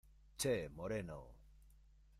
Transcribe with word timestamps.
¡che, 0.35 0.67
moreno!... 0.67 1.19